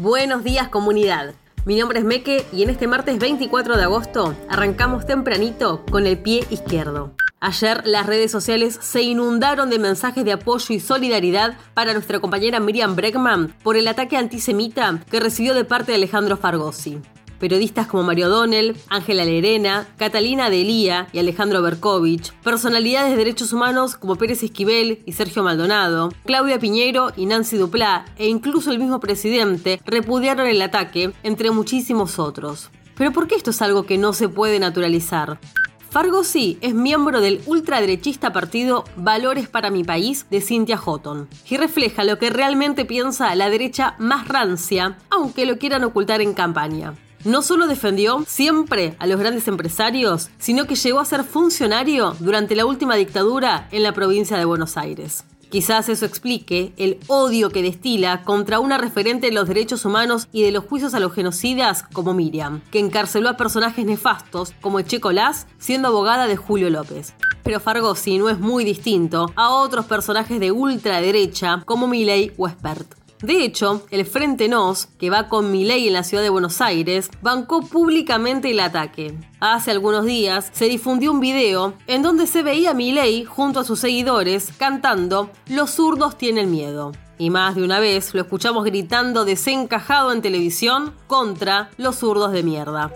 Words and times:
Buenos 0.00 0.44
días 0.44 0.68
comunidad. 0.68 1.34
Mi 1.66 1.78
nombre 1.78 1.98
es 1.98 2.06
Meke 2.06 2.46
y 2.54 2.62
en 2.62 2.70
este 2.70 2.86
martes 2.86 3.18
24 3.18 3.76
de 3.76 3.82
agosto 3.82 4.34
arrancamos 4.48 5.04
tempranito 5.04 5.84
con 5.90 6.06
el 6.06 6.16
pie 6.16 6.42
izquierdo. 6.48 7.12
Ayer 7.38 7.82
las 7.84 8.06
redes 8.06 8.30
sociales 8.30 8.78
se 8.80 9.02
inundaron 9.02 9.68
de 9.68 9.78
mensajes 9.78 10.24
de 10.24 10.32
apoyo 10.32 10.74
y 10.74 10.80
solidaridad 10.80 11.58
para 11.74 11.92
nuestra 11.92 12.18
compañera 12.18 12.60
Miriam 12.60 12.96
Bregman 12.96 13.54
por 13.62 13.76
el 13.76 13.88
ataque 13.88 14.16
antisemita 14.16 15.00
que 15.10 15.20
recibió 15.20 15.52
de 15.52 15.66
parte 15.66 15.92
de 15.92 15.96
Alejandro 15.96 16.38
Fargosi. 16.38 17.02
Periodistas 17.40 17.86
como 17.86 18.02
Mario 18.02 18.28
Donnell, 18.28 18.76
Ángela 18.90 19.24
Lerena, 19.24 19.88
Catalina 19.96 20.50
Delía 20.50 21.08
y 21.10 21.18
Alejandro 21.18 21.62
Berkovich, 21.62 22.32
personalidades 22.44 23.10
de 23.10 23.16
derechos 23.16 23.54
humanos 23.54 23.96
como 23.96 24.16
Pérez 24.16 24.42
Esquivel 24.42 25.02
y 25.06 25.12
Sergio 25.12 25.42
Maldonado, 25.42 26.10
Claudia 26.26 26.58
Piñero 26.58 27.12
y 27.16 27.24
Nancy 27.24 27.56
Duplá, 27.56 28.04
e 28.18 28.28
incluso 28.28 28.70
el 28.70 28.78
mismo 28.78 29.00
presidente 29.00 29.80
repudiaron 29.86 30.46
el 30.46 30.60
ataque, 30.60 31.12
entre 31.22 31.50
muchísimos 31.50 32.18
otros. 32.18 32.70
Pero 32.94 33.10
¿por 33.12 33.26
qué 33.26 33.36
esto 33.36 33.50
es 33.50 33.62
algo 33.62 33.84
que 33.84 33.96
no 33.96 34.12
se 34.12 34.28
puede 34.28 34.58
naturalizar? 34.58 35.40
Fargosi 35.88 36.58
es 36.60 36.74
miembro 36.74 37.22
del 37.22 37.40
ultraderechista 37.46 38.34
partido 38.34 38.84
Valores 38.96 39.48
para 39.48 39.70
mi 39.70 39.82
País 39.82 40.26
de 40.30 40.42
Cynthia 40.42 40.76
Houghton 40.76 41.26
y 41.48 41.56
refleja 41.56 42.04
lo 42.04 42.18
que 42.18 42.28
realmente 42.28 42.84
piensa 42.84 43.34
la 43.34 43.48
derecha 43.48 43.96
más 43.98 44.28
rancia, 44.28 44.98
aunque 45.08 45.46
lo 45.46 45.58
quieran 45.58 45.82
ocultar 45.82 46.20
en 46.20 46.34
campaña. 46.34 46.94
No 47.24 47.42
solo 47.42 47.66
defendió 47.66 48.24
siempre 48.26 48.94
a 48.98 49.06
los 49.06 49.20
grandes 49.20 49.46
empresarios, 49.46 50.30
sino 50.38 50.66
que 50.66 50.74
llegó 50.74 51.00
a 51.00 51.04
ser 51.04 51.22
funcionario 51.22 52.16
durante 52.18 52.56
la 52.56 52.64
última 52.64 52.94
dictadura 52.94 53.68
en 53.72 53.82
la 53.82 53.92
provincia 53.92 54.38
de 54.38 54.46
Buenos 54.46 54.78
Aires. 54.78 55.24
Quizás 55.50 55.88
eso 55.88 56.06
explique 56.06 56.72
el 56.76 56.98
odio 57.08 57.50
que 57.50 57.60
destila 57.60 58.22
contra 58.22 58.60
una 58.60 58.78
referente 58.78 59.26
de 59.26 59.32
los 59.32 59.48
derechos 59.48 59.84
humanos 59.84 60.28
y 60.32 60.42
de 60.42 60.52
los 60.52 60.64
juicios 60.64 60.94
a 60.94 61.00
los 61.00 61.12
genocidas 61.12 61.82
como 61.92 62.14
Miriam, 62.14 62.62
que 62.70 62.78
encarceló 62.78 63.28
a 63.28 63.36
personajes 63.36 63.84
nefastos 63.84 64.54
como 64.60 64.78
Eche 64.78 65.00
Colás, 65.00 65.46
siendo 65.58 65.88
abogada 65.88 66.26
de 66.26 66.36
Julio 66.36 66.70
López. 66.70 67.14
Pero 67.42 67.58
Fargosi 67.58 68.16
no 68.16 68.28
es 68.28 68.38
muy 68.38 68.64
distinto 68.64 69.32
a 69.34 69.50
otros 69.50 69.86
personajes 69.86 70.38
de 70.38 70.52
ultraderecha 70.52 71.64
como 71.66 71.88
Milley 71.88 72.32
o 72.38 72.46
Espert. 72.46 72.99
De 73.22 73.44
hecho, 73.44 73.86
el 73.90 74.06
Frente 74.06 74.48
Nos, 74.48 74.86
que 74.86 75.10
va 75.10 75.28
con 75.28 75.50
Milei 75.50 75.86
en 75.86 75.92
la 75.92 76.04
ciudad 76.04 76.22
de 76.22 76.30
Buenos 76.30 76.62
Aires, 76.62 77.10
bancó 77.20 77.60
públicamente 77.60 78.50
el 78.50 78.60
ataque. 78.60 79.14
Hace 79.40 79.70
algunos 79.70 80.06
días 80.06 80.50
se 80.52 80.66
difundió 80.66 81.12
un 81.12 81.20
video 81.20 81.74
en 81.86 82.02
donde 82.02 82.26
se 82.26 82.42
veía 82.42 82.70
a 82.70 82.74
Milei 82.74 83.24
junto 83.24 83.60
a 83.60 83.64
sus 83.64 83.80
seguidores 83.80 84.52
cantando 84.56 85.30
Los 85.48 85.72
zurdos 85.72 86.16
tienen 86.16 86.50
miedo. 86.50 86.92
Y 87.18 87.28
más 87.28 87.56
de 87.56 87.62
una 87.62 87.78
vez 87.78 88.14
lo 88.14 88.22
escuchamos 88.22 88.64
gritando 88.64 89.26
desencajado 89.26 90.12
en 90.12 90.22
televisión 90.22 90.94
contra 91.06 91.68
los 91.76 91.96
zurdos 91.96 92.32
de 92.32 92.42
mierda. 92.42 92.90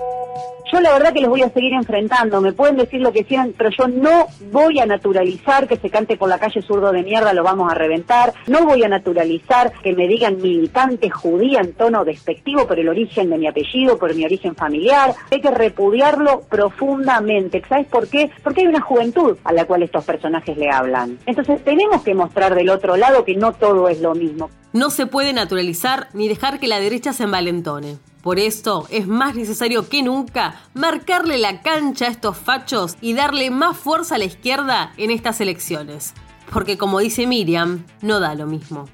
Yo 0.72 0.80
la 0.80 0.92
verdad 0.92 1.12
que 1.12 1.20
los 1.20 1.30
voy 1.30 1.42
a 1.42 1.50
seguir 1.50 1.72
enfrentando, 1.74 2.40
me 2.40 2.52
pueden 2.52 2.76
decir 2.76 3.00
lo 3.00 3.12
que 3.12 3.24
quieran, 3.24 3.54
pero 3.56 3.70
yo 3.70 3.86
no 3.86 4.26
voy 4.50 4.80
a 4.80 4.86
naturalizar 4.86 5.68
que 5.68 5.76
se 5.76 5.90
cante 5.90 6.16
por 6.16 6.28
la 6.28 6.38
calle 6.38 6.62
zurdo 6.62 6.90
de 6.90 7.02
mierda, 7.02 7.32
lo 7.34 7.44
vamos 7.44 7.70
a 7.70 7.74
reventar, 7.74 8.32
no 8.46 8.64
voy 8.64 8.82
a 8.82 8.88
naturalizar 8.88 9.72
que 9.82 9.92
me 9.92 10.08
digan 10.08 10.40
militante 10.40 11.10
judía 11.10 11.60
en 11.60 11.74
tono 11.74 12.04
despectivo 12.04 12.66
por 12.66 12.78
el 12.78 12.88
origen 12.88 13.30
de 13.30 13.38
mi 13.38 13.46
apellido, 13.46 13.98
por 13.98 14.14
mi 14.14 14.24
origen 14.24 14.56
familiar, 14.56 15.14
hay 15.30 15.40
que 15.40 15.50
repudiarlo 15.50 16.40
profundamente, 16.48 17.62
¿sabes 17.68 17.86
por 17.86 18.08
qué? 18.08 18.30
Porque 18.42 18.62
hay 18.62 18.66
una 18.66 18.80
juventud 18.80 19.36
a 19.44 19.52
la 19.52 19.66
cual 19.66 19.82
estos 19.82 20.04
personajes 20.04 20.56
le 20.56 20.70
hablan. 20.70 21.18
Entonces 21.26 21.62
tenemos 21.62 22.02
que 22.02 22.14
mostrar 22.14 22.54
del 22.54 22.70
otro 22.70 22.96
lado 22.96 23.24
que 23.24 23.36
no 23.36 23.52
todo 23.52 23.88
es 23.88 24.00
lo 24.00 24.14
mismo. 24.14 24.50
No 24.72 24.90
se 24.90 25.06
puede 25.06 25.32
naturalizar 25.32 26.08
ni 26.14 26.26
dejar 26.26 26.58
que 26.58 26.66
la 26.66 26.80
derecha 26.80 27.12
se 27.12 27.24
envalentone. 27.24 27.98
Por 28.24 28.38
esto 28.38 28.86
es 28.88 29.06
más 29.06 29.34
necesario 29.34 29.86
que 29.90 30.02
nunca 30.02 30.62
marcarle 30.72 31.36
la 31.36 31.60
cancha 31.60 32.06
a 32.06 32.08
estos 32.08 32.38
fachos 32.38 32.96
y 33.02 33.12
darle 33.12 33.50
más 33.50 33.76
fuerza 33.76 34.14
a 34.14 34.18
la 34.18 34.24
izquierda 34.24 34.94
en 34.96 35.10
estas 35.10 35.42
elecciones. 35.42 36.14
Porque 36.50 36.78
como 36.78 37.00
dice 37.00 37.26
Miriam, 37.26 37.84
no 38.00 38.20
da 38.20 38.34
lo 38.34 38.46
mismo. 38.46 38.86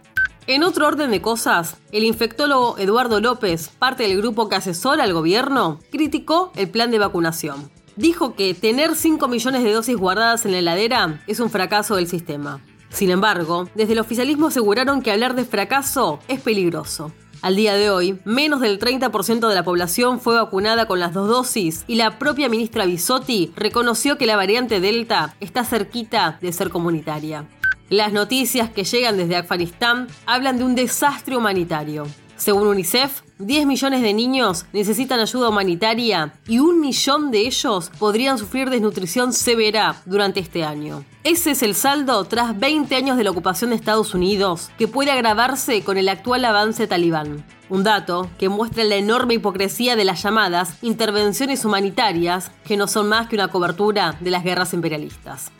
En 0.49 0.65
otro 0.65 0.89
orden 0.89 1.13
de 1.13 1.23
cosas, 1.23 1.77
el 1.93 2.03
infectólogo 2.03 2.77
Eduardo 2.79 3.21
López, 3.21 3.69
parte 3.69 4.03
del 4.03 4.17
grupo 4.17 4.49
que 4.49 4.57
asesora 4.57 5.05
al 5.05 5.13
gobierno, 5.13 5.79
criticó 5.93 6.51
el 6.57 6.69
plan 6.69 6.91
de 6.91 6.99
vacunación. 6.99 7.71
Dijo 7.95 8.35
que 8.35 8.53
tener 8.55 8.97
5 8.97 9.29
millones 9.29 9.63
de 9.63 9.73
dosis 9.73 9.97
guardadas 9.97 10.45
en 10.45 10.51
la 10.51 10.59
heladera 10.59 11.23
es 11.29 11.39
un 11.39 11.51
fracaso 11.51 11.95
del 11.95 12.09
sistema. 12.09 12.61
Sin 12.89 13.11
embargo, 13.11 13.69
desde 13.77 13.93
el 13.93 14.01
oficialismo 14.01 14.49
aseguraron 14.49 15.03
que 15.03 15.13
hablar 15.13 15.37
de 15.37 15.45
fracaso 15.45 16.19
es 16.27 16.41
peligroso. 16.41 17.13
Al 17.43 17.57
día 17.57 17.75
de 17.75 17.89
hoy, 17.89 18.19
menos 18.27 18.61
del 18.61 18.79
30% 18.79 19.49
de 19.49 19.55
la 19.55 19.65
población 19.65 20.21
fue 20.21 20.35
vacunada 20.35 20.87
con 20.87 21.01
las 21.01 21.15
dos 21.15 21.27
dosis 21.27 21.85
y 21.87 21.95
la 21.95 22.19
propia 22.19 22.51
ministra 22.51 22.85
Bisotti 22.85 23.51
reconoció 23.57 24.19
que 24.19 24.27
la 24.27 24.37
variante 24.37 24.79
Delta 24.79 25.35
está 25.41 25.65
cerquita 25.65 26.37
de 26.43 26.53
ser 26.53 26.69
comunitaria. 26.69 27.47
Las 27.89 28.13
noticias 28.13 28.69
que 28.69 28.85
llegan 28.85 29.17
desde 29.17 29.37
Afganistán 29.37 30.07
hablan 30.27 30.59
de 30.59 30.65
un 30.65 30.75
desastre 30.75 31.35
humanitario. 31.35 32.07
Según 32.37 32.69
UNICEF, 32.69 33.23
10 33.41 33.67
millones 33.67 34.03
de 34.03 34.13
niños 34.13 34.67
necesitan 34.73 35.19
ayuda 35.19 35.49
humanitaria 35.49 36.35
y 36.47 36.59
un 36.59 36.79
millón 36.79 37.31
de 37.31 37.41
ellos 37.41 37.91
podrían 37.99 38.37
sufrir 38.37 38.69
desnutrición 38.69 39.33
severa 39.33 39.97
durante 40.05 40.41
este 40.41 40.63
año. 40.63 41.05
Ese 41.25 41.53
es 41.53 41.63
el 41.63 41.75
saldo 41.75 42.23
tras 42.25 42.59
20 42.59 42.95
años 42.95 43.17
de 43.17 43.25
la 43.25 43.31
ocupación 43.31 43.71
de 43.71 43.77
Estados 43.77 44.15
Unidos, 44.15 44.71
que 44.79 44.89
puede 44.89 45.11
agravarse 45.11 45.83
con 45.83 45.97
el 45.97 46.09
actual 46.11 46.45
avance 46.45 46.87
talibán. 46.87 47.45
Un 47.71 47.83
dato 47.83 48.29
que 48.39 48.49
muestra 48.49 48.85
la 48.85 48.97
enorme 48.97 49.35
hipocresía 49.35 49.97
de 49.97 50.05
las 50.05 50.23
llamadas 50.23 50.75
intervenciones 50.83 51.65
humanitarias, 51.65 52.51
que 52.65 52.77
no 52.77 52.89
son 52.89 53.09
más 53.09 53.29
que 53.29 53.37
una 53.37 53.49
cobertura 53.49 54.17
de 54.21 54.31
las 54.31 54.45
guerras 54.45 54.75
imperialistas. 54.75 55.51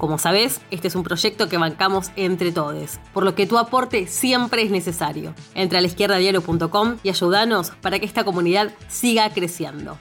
Como 0.00 0.16
sabes, 0.16 0.62
este 0.70 0.88
es 0.88 0.94
un 0.94 1.02
proyecto 1.02 1.50
que 1.50 1.58
bancamos 1.58 2.10
entre 2.16 2.52
todos, 2.52 2.98
por 3.12 3.22
lo 3.22 3.34
que 3.34 3.46
tu 3.46 3.58
aporte 3.58 4.06
siempre 4.06 4.62
es 4.62 4.70
necesario. 4.70 5.34
Entra 5.54 5.78
a 5.78 5.82
la 5.82 5.88
izquierdadiario.com 5.88 6.96
y 7.02 7.10
ayúdanos 7.10 7.72
para 7.82 7.98
que 7.98 8.06
esta 8.06 8.24
comunidad 8.24 8.72
siga 8.88 9.28
creciendo. 9.28 9.98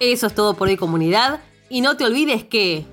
Eso 0.00 0.28
es 0.28 0.34
todo 0.34 0.54
por 0.54 0.68
hoy 0.68 0.78
comunidad 0.78 1.40
y 1.68 1.82
no 1.82 1.98
te 1.98 2.06
olvides 2.06 2.44
que... 2.44 2.86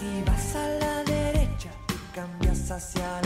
si 0.00 0.22
vas 0.24 0.56
a 0.56 0.66
la 0.68 1.04
derecha, 1.04 1.70
cambias 2.14 2.70
hacia 2.70 3.17